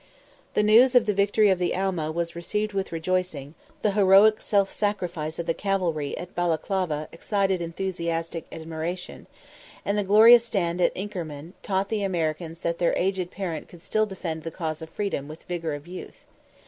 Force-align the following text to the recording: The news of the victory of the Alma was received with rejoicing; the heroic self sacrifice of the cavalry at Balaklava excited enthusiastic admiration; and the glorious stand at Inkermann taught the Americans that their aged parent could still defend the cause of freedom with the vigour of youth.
The 0.55 0.63
news 0.63 0.95
of 0.95 1.05
the 1.05 1.13
victory 1.13 1.51
of 1.51 1.59
the 1.59 1.75
Alma 1.75 2.11
was 2.11 2.35
received 2.35 2.73
with 2.73 2.91
rejoicing; 2.91 3.53
the 3.83 3.91
heroic 3.91 4.41
self 4.41 4.71
sacrifice 4.73 5.37
of 5.37 5.45
the 5.45 5.53
cavalry 5.53 6.17
at 6.17 6.33
Balaklava 6.33 7.07
excited 7.11 7.61
enthusiastic 7.61 8.47
admiration; 8.51 9.27
and 9.85 9.99
the 9.99 10.03
glorious 10.03 10.43
stand 10.43 10.81
at 10.81 10.91
Inkermann 10.95 11.53
taught 11.61 11.89
the 11.89 12.01
Americans 12.01 12.61
that 12.61 12.79
their 12.79 12.95
aged 12.97 13.29
parent 13.29 13.69
could 13.69 13.83
still 13.83 14.07
defend 14.07 14.41
the 14.41 14.49
cause 14.49 14.81
of 14.81 14.89
freedom 14.89 15.27
with 15.27 15.41
the 15.41 15.45
vigour 15.45 15.75
of 15.75 15.85
youth. 15.85 16.25